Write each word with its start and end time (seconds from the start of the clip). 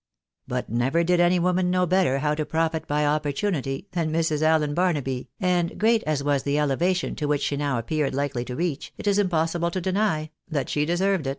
But 0.47 0.67
never 0.67 1.03
did 1.03 1.19
any 1.19 1.37
woman 1.37 1.69
know 1.69 1.85
better 1.85 2.17
how 2.17 2.33
to 2.33 2.43
profit 2.43 2.87
by 2.87 3.05
opportunity 3.05 3.87
than 3.91 4.11
Mrs. 4.11 4.41
Allen 4.41 4.73
Barnaby, 4.73 5.29
and 5.39 5.77
great 5.79 6.01
as 6.07 6.23
was 6.23 6.41
the 6.41 6.57
elevation 6.57 7.13
to 7.17 7.27
which 7.27 7.43
she 7.43 7.55
now 7.55 7.77
appeared 7.77 8.15
likely 8.15 8.43
to 8.45 8.55
reach, 8.55 8.91
it 8.97 9.05
is 9.05 9.19
impossible 9.19 9.69
to 9.69 9.79
deny 9.79 10.31
that 10.49 10.69
she 10.69 10.85
deserved 10.87 11.27
it. 11.27 11.29